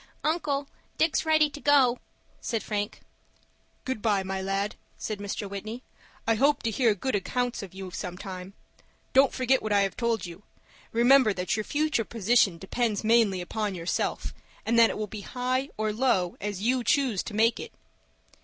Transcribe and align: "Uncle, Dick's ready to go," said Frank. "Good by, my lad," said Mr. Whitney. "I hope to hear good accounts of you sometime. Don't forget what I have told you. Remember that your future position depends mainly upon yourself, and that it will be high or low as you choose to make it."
"Uncle, 0.23 0.67
Dick's 0.97 1.27
ready 1.27 1.47
to 1.47 1.59
go," 1.61 1.99
said 2.39 2.63
Frank. 2.63 3.01
"Good 3.85 4.01
by, 4.01 4.23
my 4.23 4.41
lad," 4.41 4.75
said 4.97 5.19
Mr. 5.19 5.47
Whitney. 5.47 5.83
"I 6.25 6.33
hope 6.33 6.63
to 6.63 6.71
hear 6.71 6.95
good 6.95 7.13
accounts 7.13 7.61
of 7.61 7.75
you 7.75 7.91
sometime. 7.91 8.53
Don't 9.13 9.31
forget 9.31 9.61
what 9.61 9.71
I 9.71 9.81
have 9.81 9.95
told 9.95 10.25
you. 10.25 10.41
Remember 10.91 11.33
that 11.33 11.55
your 11.55 11.63
future 11.65 12.03
position 12.03 12.57
depends 12.57 13.03
mainly 13.03 13.41
upon 13.41 13.75
yourself, 13.75 14.33
and 14.65 14.79
that 14.79 14.89
it 14.89 14.97
will 14.97 15.05
be 15.05 15.21
high 15.21 15.69
or 15.77 15.93
low 15.93 16.35
as 16.41 16.63
you 16.63 16.83
choose 16.83 17.21
to 17.21 17.35
make 17.35 17.59
it." 17.59 17.71